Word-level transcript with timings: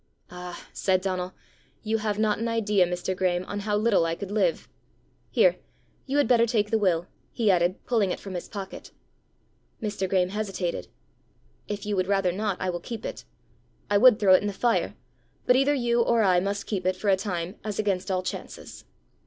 "Ah," 0.31 0.65
said 0.73 0.99
Donal, 0.99 1.31
"you 1.83 1.99
have 1.99 2.17
not 2.17 2.39
an 2.39 2.47
idea, 2.47 2.87
Mr. 2.87 3.15
Graeme, 3.15 3.45
on 3.45 3.59
how 3.59 3.77
little 3.77 4.03
I 4.03 4.15
could 4.15 4.31
live! 4.31 4.67
Here, 5.29 5.57
you 6.07 6.17
had 6.17 6.27
better 6.27 6.47
take 6.47 6.71
the 6.71 6.79
will," 6.79 7.05
he 7.31 7.51
added, 7.51 7.75
pulling 7.85 8.09
it 8.09 8.19
from 8.19 8.33
his 8.33 8.47
pocket. 8.49 8.89
Mr. 9.79 10.09
Graeme 10.09 10.29
hesitated. 10.29 10.87
"If 11.67 11.85
you 11.85 11.95
would 11.95 12.07
rather 12.07 12.31
not, 12.31 12.57
I 12.59 12.71
will 12.71 12.79
keep 12.79 13.05
it. 13.05 13.25
I 13.91 13.99
would 13.99 14.17
throw 14.19 14.33
it 14.33 14.41
in 14.41 14.47
the 14.47 14.53
fire, 14.53 14.95
but 15.45 15.55
either 15.55 15.75
you 15.75 16.01
or 16.01 16.23
I 16.23 16.39
must 16.39 16.65
keep 16.65 16.87
it 16.87 16.95
for 16.95 17.09
a 17.09 17.15
time 17.15 17.57
as 17.63 17.77
against 17.77 18.09
all 18.09 18.23
chances." 18.23 18.85